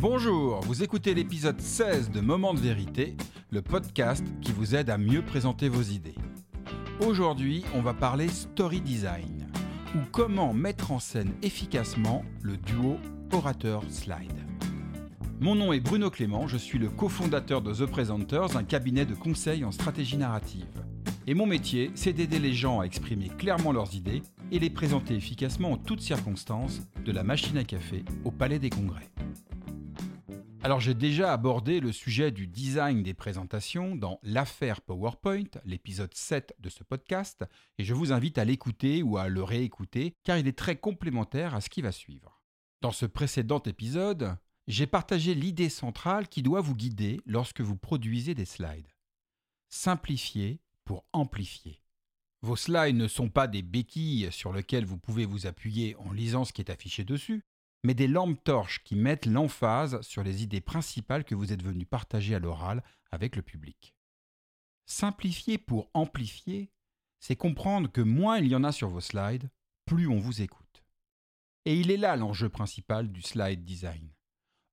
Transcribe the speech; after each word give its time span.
Bonjour, 0.00 0.60
vous 0.62 0.82
écoutez 0.82 1.12
l'épisode 1.12 1.60
16 1.60 2.10
de 2.10 2.22
Moment 2.22 2.54
de 2.54 2.58
vérité, 2.58 3.18
le 3.50 3.60
podcast 3.60 4.24
qui 4.40 4.50
vous 4.50 4.74
aide 4.74 4.88
à 4.88 4.96
mieux 4.96 5.20
présenter 5.20 5.68
vos 5.68 5.82
idées. 5.82 6.14
Aujourd'hui, 7.06 7.66
on 7.74 7.82
va 7.82 7.92
parler 7.92 8.28
story 8.28 8.80
design, 8.80 9.46
ou 9.94 9.98
comment 10.10 10.54
mettre 10.54 10.90
en 10.90 11.00
scène 11.00 11.34
efficacement 11.42 12.24
le 12.40 12.56
duo 12.56 12.96
orateur-slide. 13.30 14.40
Mon 15.38 15.54
nom 15.54 15.74
est 15.74 15.80
Bruno 15.80 16.08
Clément, 16.08 16.48
je 16.48 16.56
suis 16.56 16.78
le 16.78 16.88
cofondateur 16.88 17.60
de 17.60 17.74
The 17.74 17.84
Presenters, 17.84 18.56
un 18.56 18.64
cabinet 18.64 19.04
de 19.04 19.14
conseil 19.14 19.66
en 19.66 19.70
stratégie 19.70 20.16
narrative. 20.16 20.82
Et 21.26 21.34
mon 21.34 21.44
métier, 21.44 21.90
c'est 21.94 22.14
d'aider 22.14 22.38
les 22.38 22.54
gens 22.54 22.80
à 22.80 22.84
exprimer 22.84 23.28
clairement 23.28 23.72
leurs 23.72 23.94
idées 23.94 24.22
et 24.50 24.60
les 24.60 24.70
présenter 24.70 25.14
efficacement 25.14 25.72
en 25.72 25.76
toutes 25.76 26.00
circonstances, 26.00 26.80
de 27.04 27.12
la 27.12 27.22
machine 27.22 27.58
à 27.58 27.64
café 27.64 28.02
au 28.24 28.30
palais 28.30 28.58
des 28.58 28.70
congrès. 28.70 29.10
Alors 30.62 30.78
j'ai 30.78 30.92
déjà 30.92 31.32
abordé 31.32 31.80
le 31.80 31.90
sujet 31.90 32.30
du 32.30 32.46
design 32.46 33.02
des 33.02 33.14
présentations 33.14 33.96
dans 33.96 34.20
l'affaire 34.22 34.82
PowerPoint, 34.82 35.48
l'épisode 35.64 36.12
7 36.12 36.54
de 36.58 36.68
ce 36.68 36.84
podcast, 36.84 37.46
et 37.78 37.84
je 37.84 37.94
vous 37.94 38.12
invite 38.12 38.36
à 38.36 38.44
l'écouter 38.44 39.02
ou 39.02 39.16
à 39.16 39.28
le 39.28 39.42
réécouter 39.42 40.14
car 40.22 40.36
il 40.36 40.46
est 40.46 40.58
très 40.58 40.76
complémentaire 40.76 41.54
à 41.54 41.62
ce 41.62 41.70
qui 41.70 41.80
va 41.80 41.92
suivre. 41.92 42.42
Dans 42.82 42.92
ce 42.92 43.06
précédent 43.06 43.62
épisode, 43.62 44.36
j'ai 44.68 44.86
partagé 44.86 45.34
l'idée 45.34 45.70
centrale 45.70 46.28
qui 46.28 46.42
doit 46.42 46.60
vous 46.60 46.76
guider 46.76 47.22
lorsque 47.24 47.62
vous 47.62 47.76
produisez 47.76 48.34
des 48.34 48.44
slides. 48.44 48.92
Simplifier 49.70 50.60
pour 50.84 51.06
amplifier. 51.14 51.80
Vos 52.42 52.56
slides 52.56 52.96
ne 52.96 53.08
sont 53.08 53.30
pas 53.30 53.46
des 53.46 53.62
béquilles 53.62 54.30
sur 54.30 54.52
lesquelles 54.52 54.84
vous 54.84 54.98
pouvez 54.98 55.24
vous 55.24 55.46
appuyer 55.46 55.96
en 55.96 56.12
lisant 56.12 56.44
ce 56.44 56.52
qui 56.52 56.60
est 56.60 56.70
affiché 56.70 57.02
dessus, 57.04 57.44
mais 57.82 57.94
des 57.94 58.06
lampes 58.06 58.42
torches 58.44 58.82
qui 58.84 58.96
mettent 58.96 59.26
l'emphase 59.26 60.00
sur 60.02 60.22
les 60.22 60.42
idées 60.42 60.60
principales 60.60 61.24
que 61.24 61.34
vous 61.34 61.52
êtes 61.52 61.62
venu 61.62 61.86
partager 61.86 62.34
à 62.34 62.38
l'oral 62.38 62.82
avec 63.10 63.36
le 63.36 63.42
public. 63.42 63.94
Simplifier 64.86 65.56
pour 65.56 65.90
amplifier, 65.94 66.70
c'est 67.20 67.36
comprendre 67.36 67.90
que 67.90 68.00
moins 68.00 68.38
il 68.38 68.48
y 68.48 68.56
en 68.56 68.64
a 68.64 68.72
sur 68.72 68.88
vos 68.88 69.00
slides, 69.00 69.50
plus 69.86 70.08
on 70.08 70.18
vous 70.18 70.42
écoute. 70.42 70.84
Et 71.64 71.78
il 71.78 71.90
est 71.90 71.96
là 71.96 72.16
l'enjeu 72.16 72.48
principal 72.48 73.10
du 73.10 73.22
slide 73.22 73.64
design. 73.64 74.10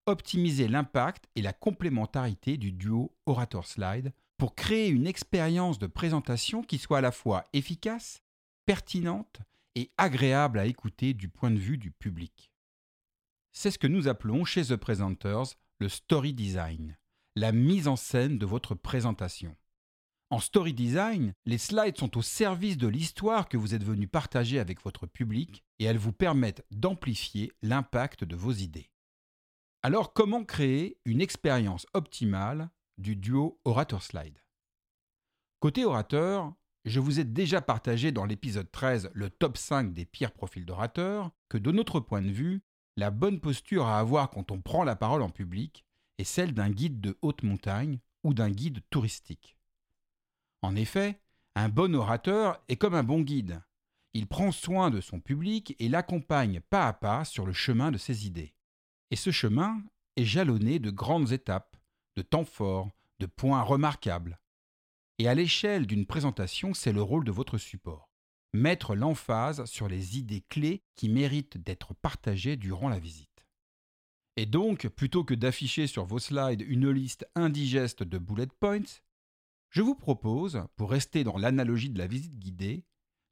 Optimiser 0.06 0.68
l'impact 0.68 1.28
et 1.36 1.42
la 1.42 1.54
complémentarité 1.54 2.58
du 2.58 2.72
duo 2.72 3.14
orator-slide 3.26 4.14
pour 4.38 4.56
créer 4.56 4.88
une 4.88 5.08
expérience 5.08 5.80
de 5.80 5.88
présentation 5.88 6.62
qui 6.62 6.78
soit 6.78 7.00
à 7.00 7.02
la 7.02 7.12
fois 7.12 7.44
efficace, 7.54 8.22
pertinente 8.66 9.42
et 9.76 9.92
agréable 9.98 10.60
à 10.60 10.66
écouter 10.66 11.14
du 11.14 11.28
point 11.28 11.52
de 11.52 11.60
vue 11.60 11.78
du 11.78 11.92
public. 11.92 12.52
C'est 13.60 13.72
ce 13.72 13.80
que 13.80 13.88
nous 13.88 14.08
appelons 14.08 14.46
chez 14.46 14.66
The 14.66 14.76
Presenters 14.76 15.56
le 15.80 15.90
story 15.90 16.32
design, 16.32 16.96
la 17.36 17.52
mise 17.52 17.88
en 17.88 17.96
scène 17.96 18.38
de 18.38 18.46
votre 18.46 18.76
présentation. 18.76 19.58
En 20.30 20.38
story 20.38 20.76
design, 20.76 21.34
les 21.48 21.58
slides 21.58 21.98
sont 21.98 22.20
au 22.20 22.22
service 22.22 22.78
de 22.78 22.88
l'histoire 22.88 23.50
que 23.50 23.58
vous 23.58 23.74
êtes 23.74 23.84
venu 23.84 24.08
partager 24.08 24.60
avec 24.60 24.84
votre 24.84 25.08
public 25.08 25.64
et 25.80 25.86
elles 25.86 25.98
vous 25.98 26.14
permettent 26.14 26.68
d'amplifier 26.70 27.52
l'impact 27.64 28.26
de 28.26 28.36
vos 28.36 28.52
idées. 28.52 28.92
Alors 29.82 30.14
comment 30.14 30.46
créer 30.46 31.00
une 31.06 31.20
expérience 31.20 31.88
optimale 31.96 32.70
du 33.00 33.16
duo 33.16 33.60
orateur-slide 33.66 34.38
Côté 35.62 35.84
orateur, 35.84 36.54
je 36.86 37.00
vous 37.00 37.20
ai 37.20 37.24
déjà 37.24 37.60
partagé 37.62 38.12
dans 38.12 38.26
l'épisode 38.26 38.72
13 38.72 39.10
le 39.16 39.32
top 39.32 39.58
5 39.58 39.96
des 39.96 40.06
pires 40.06 40.32
profils 40.32 40.64
d'orateurs 40.64 41.32
que 41.50 41.58
de 41.58 41.72
notre 41.72 42.00
point 42.00 42.22
de 42.22 42.30
vue, 42.30 42.62
la 42.98 43.12
bonne 43.12 43.40
posture 43.40 43.86
à 43.86 44.00
avoir 44.00 44.32
quand 44.32 44.52
on 44.52 44.60
prend 44.60 44.84
la 44.84 44.96
parole 44.96 45.22
en 45.22 45.30
public 45.30 45.86
est 46.18 46.24
celle 46.24 46.54
d'un 46.54 46.72
guide 46.72 47.00
de 47.00 47.16
haute 47.22 47.44
montagne 47.44 48.00
ou 48.24 48.34
d'un 48.34 48.50
guide 48.50 48.82
touristique. 48.90 49.56
En 50.64 50.76
effet, 50.76 51.22
un 51.56 51.70
bon 51.70 51.96
orateur 51.96 52.60
est 52.68 52.76
comme 52.76 52.96
un 52.96 53.04
bon 53.04 53.22
guide. 53.22 53.62
Il 54.14 54.26
prend 54.26 54.52
soin 54.52 54.90
de 54.90 55.00
son 55.00 55.20
public 55.20 55.76
et 55.78 55.90
l'accompagne 55.90 56.60
pas 56.60 56.88
à 56.88 56.94
pas 56.94 57.24
sur 57.24 57.46
le 57.46 57.54
chemin 57.54 57.92
de 57.92 58.00
ses 58.00 58.26
idées. 58.26 58.56
Et 59.12 59.16
ce 59.16 59.30
chemin 59.30 59.84
est 60.16 60.26
jalonné 60.26 60.80
de 60.80 60.90
grandes 60.90 61.32
étapes, 61.32 61.78
de 62.16 62.24
temps 62.24 62.46
forts, 62.46 62.90
de 63.20 63.28
points 63.28 63.62
remarquables. 63.62 64.40
Et 65.20 65.28
à 65.28 65.36
l'échelle 65.36 65.86
d'une 65.86 66.08
présentation, 66.08 66.74
c'est 66.74 66.94
le 66.94 67.04
rôle 67.04 67.26
de 67.26 67.32
votre 67.32 67.60
support 67.60 68.07
mettre 68.54 68.96
l'emphase 68.96 69.66
sur 69.66 69.88
les 69.88 70.18
idées 70.18 70.44
clés 70.50 70.82
qui 70.96 71.10
méritent 71.10 71.58
d'être 71.58 71.94
partagées 71.94 72.56
durant 72.56 72.90
la 72.90 73.00
visite. 73.00 73.28
Et 74.36 74.46
donc, 74.46 74.88
plutôt 74.90 75.24
que 75.24 75.34
d'afficher 75.34 75.88
sur 75.88 76.06
vos 76.06 76.20
slides 76.20 76.62
une 76.62 76.90
liste 76.90 77.28
indigeste 77.36 78.04
de 78.04 78.18
bullet 78.18 78.48
points, 78.60 79.02
je 79.70 79.82
vous 79.82 79.96
propose, 79.96 80.64
pour 80.76 80.92
rester 80.92 81.24
dans 81.24 81.38
l'analogie 81.38 81.90
de 81.90 81.98
la 81.98 82.08
visite 82.08 82.38
guidée, 82.38 82.86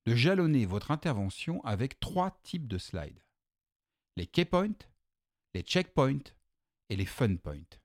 de 0.06 0.16
jalonner 0.16 0.66
votre 0.66 0.92
intervention 0.92 1.64
avec 1.64 2.00
trois 2.00 2.40
types 2.44 2.68
de 2.68 2.78
slides. 2.78 3.22
Les 4.18 4.28
key 4.28 4.46
points, 4.46 4.78
les 5.54 5.62
checkpoints 5.62 6.34
et 6.90 6.96
les 6.96 7.06
fun 7.06 7.36
points. 7.36 7.80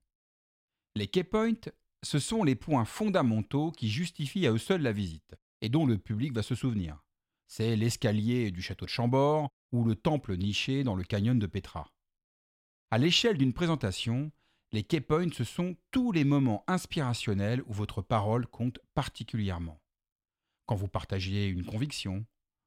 Les 0.97 1.07
key 1.07 1.25
points, 1.25 1.71
ce 2.03 2.19
sont 2.19 2.43
les 2.43 2.57
points 2.57 2.85
fondamentaux 2.85 3.71
qui 3.71 3.89
justifient 3.89 4.47
à 4.47 4.53
eux 4.53 4.59
seuls 4.59 4.83
la 4.83 4.93
visite 4.93 5.35
et 5.61 5.69
dont 5.69 5.87
le 5.87 5.99
public 5.99 6.33
va 6.33 6.43
se 6.43 6.55
souvenir. 6.55 7.03
C'est 7.53 7.75
l'escalier 7.75 8.53
du 8.53 8.63
château 8.63 8.85
de 8.85 8.91
Chambord 8.91 9.51
ou 9.73 9.83
le 9.83 9.97
temple 9.97 10.37
niché 10.37 10.85
dans 10.85 10.95
le 10.95 11.03
canyon 11.03 11.37
de 11.37 11.49
Petra. 11.49 11.93
À 12.93 12.99
l'échelle 12.99 13.39
d'une 13.39 13.53
présentation, 13.53 14.31
les 14.71 14.85
key 14.85 15.01
points, 15.01 15.33
ce 15.33 15.43
sont 15.43 15.77
tous 15.91 16.13
les 16.13 16.23
moments 16.23 16.63
inspirationnels 16.69 17.65
où 17.67 17.73
votre 17.73 18.03
parole 18.03 18.47
compte 18.47 18.79
particulièrement. 18.95 19.83
Quand 20.67 20.77
vous 20.77 20.87
partagez 20.87 21.49
une 21.49 21.65
conviction, 21.65 22.25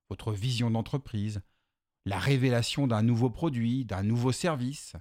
votre 0.09 0.33
vision 0.33 0.69
d'entreprise, 0.69 1.41
la 2.03 2.19
révélation 2.19 2.85
d'un 2.85 3.03
nouveau 3.03 3.29
produit, 3.29 3.85
d'un 3.85 4.03
nouveau 4.03 4.33
service, 4.33 4.97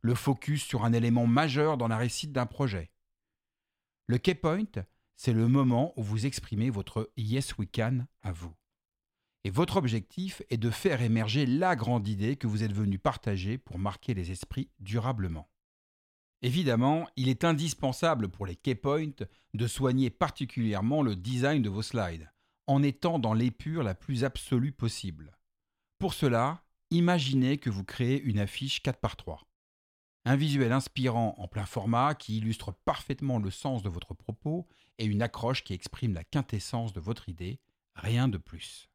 le 0.00 0.16
focus 0.16 0.64
sur 0.64 0.84
un 0.84 0.92
élément 0.92 1.28
majeur 1.28 1.76
dans 1.76 1.86
la 1.86 1.96
réussite 1.96 2.32
d'un 2.32 2.46
projet. 2.46 2.90
Le 4.08 4.18
key 4.18 4.34
point, 4.34 4.64
c'est 5.14 5.32
le 5.32 5.46
moment 5.46 5.92
où 5.96 6.02
vous 6.02 6.26
exprimez 6.26 6.70
votre 6.70 7.12
yes 7.16 7.56
we 7.56 7.68
can 7.72 8.08
à 8.22 8.32
vous. 8.32 8.52
Et 9.44 9.50
votre 9.50 9.76
objectif 9.76 10.42
est 10.50 10.56
de 10.56 10.70
faire 10.70 11.02
émerger 11.02 11.46
la 11.46 11.74
grande 11.74 12.06
idée 12.06 12.36
que 12.36 12.46
vous 12.46 12.62
êtes 12.62 12.72
venu 12.72 12.98
partager 12.98 13.58
pour 13.58 13.78
marquer 13.78 14.14
les 14.14 14.30
esprits 14.30 14.70
durablement. 14.78 15.48
Évidemment, 16.42 17.08
il 17.16 17.28
est 17.28 17.44
indispensable 17.44 18.28
pour 18.28 18.46
les 18.46 18.56
key 18.56 18.74
points 18.74 19.10
de 19.54 19.66
soigner 19.66 20.10
particulièrement 20.10 21.02
le 21.02 21.16
design 21.16 21.62
de 21.62 21.68
vos 21.68 21.82
slides, 21.82 22.30
en 22.66 22.82
étant 22.82 23.18
dans 23.18 23.34
l'épure 23.34 23.82
la 23.82 23.94
plus 23.94 24.24
absolue 24.24 24.72
possible. 24.72 25.36
Pour 25.98 26.14
cela, 26.14 26.64
imaginez 26.90 27.58
que 27.58 27.70
vous 27.70 27.84
créez 27.84 28.20
une 28.20 28.40
affiche 28.40 28.82
4 28.82 28.98
par 28.98 29.16
3 29.16 29.46
Un 30.24 30.34
visuel 30.34 30.72
inspirant 30.72 31.34
en 31.38 31.46
plein 31.46 31.66
format 31.66 32.16
qui 32.16 32.38
illustre 32.38 32.72
parfaitement 32.72 33.38
le 33.38 33.50
sens 33.50 33.82
de 33.82 33.88
votre 33.88 34.14
propos 34.14 34.66
et 34.98 35.04
une 35.04 35.22
accroche 35.22 35.62
qui 35.62 35.74
exprime 35.74 36.14
la 36.14 36.24
quintessence 36.24 36.92
de 36.92 37.00
votre 37.00 37.28
idée, 37.28 37.60
rien 37.94 38.26
de 38.26 38.38
plus. 38.38 38.91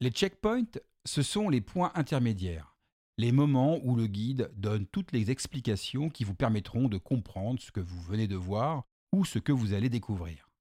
Les 0.00 0.10
checkpoints, 0.10 0.78
ce 1.04 1.22
sont 1.22 1.48
les 1.48 1.60
points 1.60 1.90
intermédiaires, 1.96 2.76
les 3.16 3.32
moments 3.32 3.80
où 3.82 3.96
le 3.96 4.06
guide 4.06 4.48
donne 4.54 4.86
toutes 4.86 5.10
les 5.10 5.32
explications 5.32 6.08
qui 6.08 6.22
vous 6.22 6.36
permettront 6.36 6.86
de 6.86 6.98
comprendre 6.98 7.60
ce 7.60 7.72
que 7.72 7.80
vous 7.80 8.00
venez 8.00 8.28
de 8.28 8.36
voir 8.36 8.84
ou 9.10 9.24
ce 9.24 9.40
que 9.40 9.50
vous 9.50 9.72
allez 9.72 9.88
découvrir. 9.88 10.52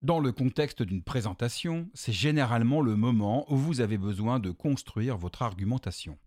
Dans 0.00 0.20
le 0.20 0.32
contexte 0.32 0.82
d'une 0.82 1.02
présentation, 1.02 1.90
c'est 1.92 2.14
généralement 2.14 2.80
le 2.80 2.96
moment 2.96 3.44
où 3.52 3.58
vous 3.58 3.82
avez 3.82 3.98
besoin 3.98 4.40
de 4.40 4.50
construire 4.50 5.18
votre 5.18 5.42
argumentation. 5.42 6.18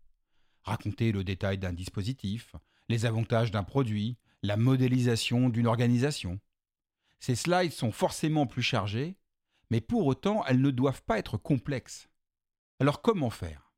Raconter 0.62 1.12
le 1.12 1.24
détail 1.24 1.58
d'un 1.58 1.74
dispositif, 1.74 2.56
les 2.90 3.08
avantages 3.08 3.50
d'un 3.50 3.64
produit, 3.64 4.20
la 4.44 4.56
modélisation 4.56 5.50
d'une 5.50 5.66
organisation. 5.66 6.40
Ces 7.20 7.34
slides 7.34 7.72
sont 7.72 7.92
forcément 7.92 8.46
plus 8.46 8.62
chargés, 8.62 9.18
mais 9.72 9.82
pour 9.82 10.06
autant 10.06 10.46
elles 10.46 10.62
ne 10.62 10.70
doivent 10.70 11.02
pas 11.02 11.18
être 11.18 11.38
complexes. 11.38 12.08
Alors 12.82 13.02
comment 13.02 13.30
faire? 13.30 13.72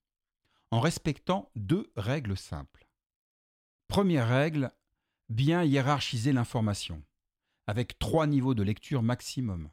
En 0.71 0.79
respectant 0.79 1.51
deux 1.55 1.91
règles 1.95 2.35
simples. 2.35 2.89
Première 3.87 4.27
règle, 4.27 4.71
bien 5.29 5.63
hiérarchiser 5.63 6.33
l'information, 6.33 7.03
avec 7.67 7.99
trois 7.99 8.25
niveaux 8.25 8.55
de 8.55 8.63
lecture 8.63 9.03
maximum. 9.03 9.69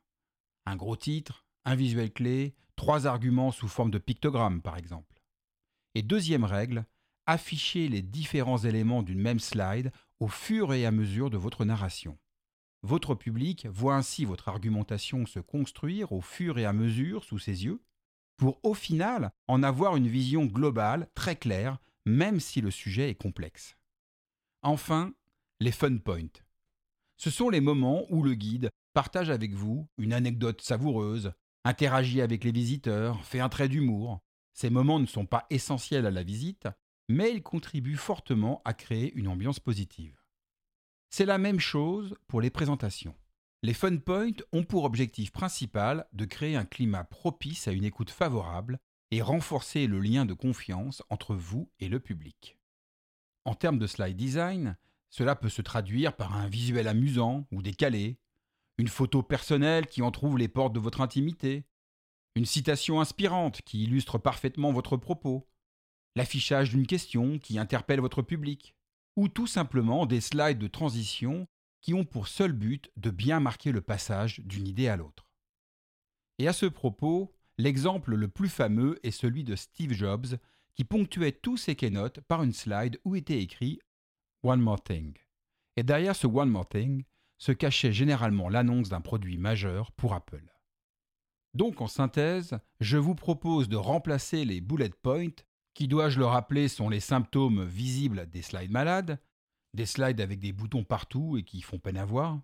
Un 0.66 0.76
gros 0.76 0.96
titre, 0.96 1.46
un 1.64 1.74
visuel 1.74 2.12
clé, 2.12 2.54
trois 2.76 3.06
arguments 3.06 3.50
sous 3.50 3.66
forme 3.66 3.90
de 3.90 3.96
pictogramme 3.96 4.60
par 4.60 4.76
exemple. 4.76 5.22
Et 5.94 6.02
deuxième 6.02 6.44
règle, 6.44 6.84
afficher 7.24 7.88
les 7.88 8.02
différents 8.02 8.58
éléments 8.58 9.02
d'une 9.02 9.22
même 9.22 9.40
slide 9.40 9.90
au 10.20 10.28
fur 10.28 10.74
et 10.74 10.84
à 10.84 10.90
mesure 10.90 11.30
de 11.30 11.38
votre 11.38 11.64
narration. 11.64 12.18
Votre 12.82 13.14
public 13.14 13.66
voit 13.70 13.96
ainsi 13.96 14.26
votre 14.26 14.50
argumentation 14.50 15.24
se 15.24 15.40
construire 15.40 16.12
au 16.12 16.20
fur 16.20 16.58
et 16.58 16.66
à 16.66 16.74
mesure 16.74 17.24
sous 17.24 17.38
ses 17.38 17.64
yeux, 17.64 17.80
pour 18.36 18.58
au 18.62 18.74
final 18.74 19.32
en 19.48 19.62
avoir 19.62 19.96
une 19.96 20.08
vision 20.08 20.44
globale, 20.44 21.08
très 21.14 21.36
claire, 21.36 21.78
même 22.04 22.40
si 22.40 22.60
le 22.60 22.70
sujet 22.70 23.10
est 23.10 23.14
complexe. 23.14 23.76
Enfin, 24.62 25.14
les 25.60 25.72
fun 25.72 25.96
points. 25.98 26.42
Ce 27.16 27.30
sont 27.30 27.48
les 27.48 27.60
moments 27.60 28.06
où 28.10 28.22
le 28.22 28.34
guide 28.34 28.70
partage 28.92 29.30
avec 29.30 29.52
vous 29.52 29.88
une 29.98 30.12
anecdote 30.12 30.60
savoureuse, 30.60 31.32
interagit 31.64 32.20
avec 32.20 32.44
les 32.44 32.52
visiteurs, 32.52 33.24
fait 33.24 33.40
un 33.40 33.48
trait 33.48 33.68
d'humour. 33.68 34.20
Ces 34.52 34.70
moments 34.70 35.00
ne 35.00 35.06
sont 35.06 35.26
pas 35.26 35.46
essentiels 35.50 36.06
à 36.06 36.10
la 36.10 36.22
visite, 36.22 36.68
mais 37.08 37.32
ils 37.32 37.42
contribuent 37.42 37.96
fortement 37.96 38.62
à 38.64 38.72
créer 38.72 39.12
une 39.14 39.28
ambiance 39.28 39.60
positive. 39.60 40.18
C'est 41.10 41.26
la 41.26 41.38
même 41.38 41.60
chose 41.60 42.16
pour 42.26 42.40
les 42.40 42.50
présentations. 42.50 43.14
Les 43.64 43.72
fun 43.72 43.96
points 43.96 44.36
ont 44.52 44.62
pour 44.62 44.84
objectif 44.84 45.32
principal 45.32 46.06
de 46.12 46.26
créer 46.26 46.54
un 46.54 46.66
climat 46.66 47.02
propice 47.02 47.66
à 47.66 47.72
une 47.72 47.86
écoute 47.86 48.10
favorable 48.10 48.78
et 49.10 49.22
renforcer 49.22 49.86
le 49.86 50.00
lien 50.00 50.26
de 50.26 50.34
confiance 50.34 51.02
entre 51.08 51.34
vous 51.34 51.70
et 51.80 51.88
le 51.88 51.98
public. 51.98 52.58
En 53.46 53.54
termes 53.54 53.78
de 53.78 53.86
slide 53.86 54.18
design, 54.18 54.76
cela 55.08 55.34
peut 55.34 55.48
se 55.48 55.62
traduire 55.62 56.14
par 56.14 56.36
un 56.36 56.46
visuel 56.46 56.86
amusant 56.86 57.46
ou 57.52 57.62
décalé, 57.62 58.18
une 58.76 58.88
photo 58.88 59.22
personnelle 59.22 59.86
qui 59.86 60.02
en 60.02 60.10
trouve 60.10 60.36
les 60.36 60.48
portes 60.48 60.74
de 60.74 60.80
votre 60.80 61.00
intimité, 61.00 61.64
une 62.34 62.44
citation 62.44 63.00
inspirante 63.00 63.62
qui 63.62 63.84
illustre 63.84 64.18
parfaitement 64.18 64.72
votre 64.72 64.98
propos, 64.98 65.48
l'affichage 66.16 66.68
d'une 66.68 66.86
question 66.86 67.38
qui 67.38 67.58
interpelle 67.58 68.00
votre 68.00 68.20
public, 68.20 68.74
ou 69.16 69.28
tout 69.28 69.46
simplement 69.46 70.04
des 70.04 70.20
slides 70.20 70.58
de 70.58 70.68
transition 70.68 71.48
qui 71.84 71.92
ont 71.92 72.06
pour 72.06 72.28
seul 72.28 72.52
but 72.52 72.90
de 72.96 73.10
bien 73.10 73.40
marquer 73.40 73.70
le 73.70 73.82
passage 73.82 74.40
d'une 74.40 74.66
idée 74.66 74.88
à 74.88 74.96
l'autre. 74.96 75.28
Et 76.38 76.48
à 76.48 76.54
ce 76.54 76.64
propos, 76.64 77.36
l'exemple 77.58 78.14
le 78.14 78.28
plus 78.28 78.48
fameux 78.48 78.98
est 79.06 79.10
celui 79.10 79.44
de 79.44 79.54
Steve 79.54 79.92
Jobs, 79.92 80.38
qui 80.74 80.84
ponctuait 80.84 81.32
tous 81.32 81.58
ses 81.58 81.76
keynotes 81.76 82.20
par 82.20 82.42
une 82.42 82.54
slide 82.54 82.98
où 83.04 83.16
était 83.16 83.42
écrit 83.42 83.80
One 84.42 84.62
More 84.62 84.82
Thing. 84.82 85.12
Et 85.76 85.82
derrière 85.82 86.16
ce 86.16 86.26
One 86.26 86.48
More 86.48 86.66
Thing 86.66 87.04
se 87.36 87.52
cachait 87.52 87.92
généralement 87.92 88.48
l'annonce 88.48 88.88
d'un 88.88 89.02
produit 89.02 89.36
majeur 89.36 89.92
pour 89.92 90.14
Apple. 90.14 90.54
Donc 91.52 91.82
en 91.82 91.86
synthèse, 91.86 92.58
je 92.80 92.96
vous 92.96 93.14
propose 93.14 93.68
de 93.68 93.76
remplacer 93.76 94.46
les 94.46 94.62
bullet 94.62 94.88
points, 94.88 95.36
qui 95.74 95.86
dois-je 95.86 96.18
le 96.18 96.24
rappeler 96.24 96.68
sont 96.68 96.88
les 96.88 97.00
symptômes 97.00 97.62
visibles 97.66 98.26
des 98.30 98.40
slides 98.40 98.70
malades, 98.70 99.20
des 99.74 99.86
slides 99.86 100.20
avec 100.20 100.40
des 100.40 100.52
boutons 100.52 100.84
partout 100.84 101.36
et 101.36 101.42
qui 101.42 101.60
font 101.60 101.78
peine 101.78 101.98
à 101.98 102.04
voir, 102.04 102.40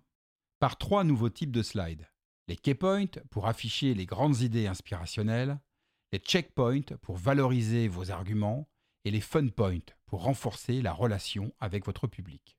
par 0.59 0.77
trois 0.77 1.03
nouveaux 1.03 1.29
types 1.29 1.51
de 1.51 1.63
slides. 1.63 2.07
Les 2.47 2.57
key 2.57 2.75
points 2.75 3.05
pour 3.29 3.47
afficher 3.47 3.93
les 3.93 4.05
grandes 4.05 4.41
idées 4.41 4.67
inspirationnelles, 4.67 5.59
les 6.11 6.19
checkpoints 6.19 6.97
pour 7.01 7.15
valoriser 7.15 7.87
vos 7.87 8.11
arguments 8.11 8.69
et 9.05 9.11
les 9.11 9.21
fun 9.21 9.47
points 9.47 9.79
pour 10.05 10.23
renforcer 10.23 10.81
la 10.81 10.93
relation 10.93 11.53
avec 11.59 11.85
votre 11.85 12.07
public. 12.07 12.57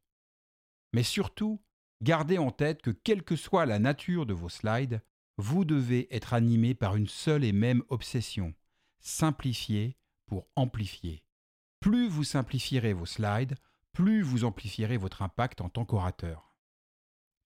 Mais 0.95 1.03
surtout, 1.03 1.63
gardez 2.03 2.39
en 2.39 2.51
tête 2.51 2.83
que 2.83 2.91
quelle 2.91 3.23
que 3.23 3.37
soit 3.37 3.67
la 3.67 3.79
nature 3.79 4.27
de 4.27 4.35
vos 4.35 4.49
slides, 4.49 5.03
vous 5.37 5.65
devez 5.65 6.15
être 6.15 6.33
animé 6.35 6.75
par 6.75 6.97
une 6.97 7.09
seule 7.09 7.45
et 7.45 7.53
même 7.53 7.83
obsession, 7.89 8.55
simplifier 9.01 9.97
pour 10.27 10.49
amplifier. 10.57 11.23
Plus 11.81 12.09
vous 12.09 12.25
simplifierez 12.25 12.93
vos 12.93 13.07
slides, 13.07 13.57
plus 13.93 14.23
vous 14.23 14.45
amplifierez 14.45 14.97
votre 14.97 15.23
impact 15.23 15.61
en 15.61 15.69
tant 15.69 15.85
qu'orateur. 15.85 16.53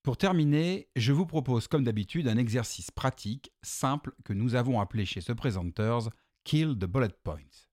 Pour 0.02 0.16
terminer, 0.16 0.88
je 0.94 1.12
vous 1.12 1.26
propose 1.26 1.66
comme 1.66 1.82
d'habitude 1.82 2.28
un 2.28 2.36
exercice 2.36 2.92
pratique, 2.92 3.52
simple, 3.62 4.14
que 4.24 4.32
nous 4.32 4.54
avons 4.54 4.80
appelé 4.80 5.04
chez 5.04 5.20
The 5.20 5.34
Presenters 5.34 6.10
Kill 6.44 6.78
the 6.78 6.84
Bullet 6.84 7.10
Points. 7.24 7.66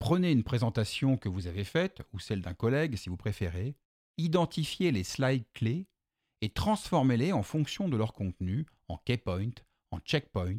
Prenez 0.00 0.32
une 0.32 0.42
présentation 0.42 1.16
que 1.16 1.28
vous 1.28 1.46
avez 1.46 1.62
faite, 1.62 2.02
ou 2.12 2.18
celle 2.18 2.42
d'un 2.42 2.54
collègue 2.54 2.96
si 2.96 3.08
vous 3.08 3.16
préférez, 3.16 3.76
identifiez 4.18 4.90
les 4.90 5.04
slides 5.04 5.46
clés 5.54 5.86
et 6.40 6.50
transformez-les 6.50 7.32
en 7.32 7.42
fonction 7.42 7.88
de 7.88 7.96
leur 7.96 8.12
contenu 8.12 8.66
en 8.88 8.98
key 8.98 9.16
point, 9.16 9.52
en 9.92 9.98
checkpoint 10.00 10.58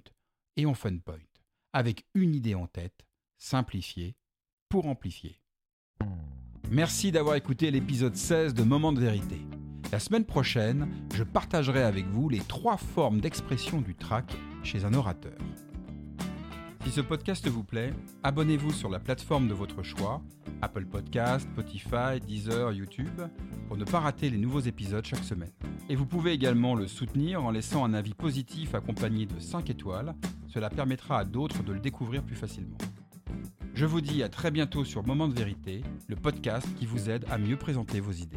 et 0.56 0.66
en 0.66 0.74
fun 0.74 0.98
point, 1.00 1.20
avec 1.74 2.06
une 2.14 2.36
idée 2.36 2.56
en 2.56 2.68
tête, 2.68 3.06
simplifiée 3.38 4.16
pour 4.70 4.88
amplifier. 4.88 5.42
Merci 6.72 7.14
d'avoir 7.14 7.36
écouté 7.36 7.72
l'épisode 7.72 8.18
16 8.18 8.54
de 8.54 8.64
Moment 8.64 8.92
de 8.92 9.00
vérité. 9.00 9.38
La 9.94 10.00
semaine 10.00 10.26
prochaine, 10.26 10.90
je 11.16 11.24
partagerai 11.24 11.82
avec 11.82 12.06
vous 12.08 12.28
les 12.28 12.42
trois 12.42 12.76
formes 12.76 13.22
d'expression 13.22 13.80
du 13.80 13.96
trac 13.96 14.36
chez 14.64 14.84
un 14.84 14.94
orateur. 14.94 15.38
Si 16.84 16.92
ce 16.92 17.00
podcast 17.00 17.48
vous 17.48 17.64
plaît, 17.64 17.94
abonnez-vous 18.24 18.74
sur 18.74 18.90
la 18.90 19.00
plateforme 19.00 19.48
de 19.48 19.54
votre 19.54 19.82
choix, 19.82 20.22
Apple 20.62 20.86
Podcast, 20.86 21.48
Spotify, 21.54 22.20
Deezer, 22.26 22.74
YouTube, 22.74 23.22
pour 23.70 23.78
ne 23.78 23.86
pas 23.86 24.02
rater 24.02 24.30
les 24.30 24.38
nouveaux 24.38 24.60
épisodes 24.60 25.06
chaque 25.06 25.24
semaine. 25.24 25.54
Et 25.88 25.96
vous 25.96 26.06
pouvez 26.06 26.34
également 26.34 26.76
le 26.76 26.88
soutenir 26.88 27.46
en 27.46 27.52
laissant 27.52 27.86
un 27.86 27.94
avis 27.94 28.14
positif 28.14 28.76
accompagné 28.76 29.26
de 29.26 29.40
5 29.40 29.70
étoiles, 29.70 30.16
cela 30.50 30.70
permettra 30.70 31.20
à 31.20 31.24
d'autres 31.24 31.64
de 31.64 31.72
le 31.72 31.80
découvrir 31.80 32.24
plus 32.24 32.36
facilement. 32.36 32.78
Je 33.78 33.86
vous 33.86 34.02
dis 34.02 34.24
à 34.24 34.28
très 34.28 34.50
bientôt 34.50 34.84
sur 34.84 35.06
Moment 35.06 35.28
de 35.28 35.36
vérité, 35.36 35.84
le 36.08 36.16
podcast 36.16 36.68
qui 36.80 36.88
vous 36.88 37.12
aide 37.12 37.26
à 37.30 37.38
mieux 37.38 37.58
présenter 37.58 38.00
vos 38.00 38.12
idées. 38.12 38.36